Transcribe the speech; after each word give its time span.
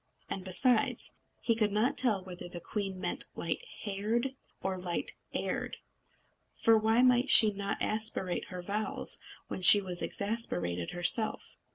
And 0.31 0.43
besides, 0.43 1.13
he 1.41 1.53
could 1.53 1.71
not 1.71 1.95
tell 1.95 2.23
whether 2.23 2.49
the 2.49 2.59
queen 2.59 2.99
meant 2.99 3.25
light 3.35 3.63
haired 3.81 4.33
or 4.63 4.75
light 4.75 5.11
heired; 5.31 5.77
for 6.55 6.75
why 6.75 7.03
might 7.03 7.29
she 7.29 7.53
not 7.53 7.79
aspirate 7.83 8.45
her 8.45 8.63
vowels 8.63 9.19
when 9.47 9.61
she 9.61 9.79
was 9.79 10.01
exasperated 10.01 10.89
herself? 10.89 11.59